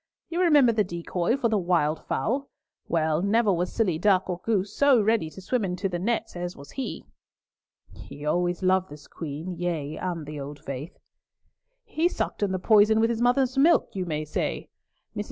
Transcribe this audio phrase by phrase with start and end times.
[0.29, 2.49] You remember the decoy for the wild fowl?
[2.87, 6.57] Well, never was silly duck or goose so ready to swim into the nets as
[6.57, 7.05] was he!"
[7.93, 10.97] "He always loved this Queen, yea, and the old faith."
[11.83, 14.69] "He sucked in the poison with his mother's milk, you may say.
[15.15, 15.19] Mrs.